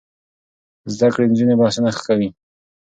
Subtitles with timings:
[0.93, 2.29] زده کړې نجونې بحثونه ښه کوي.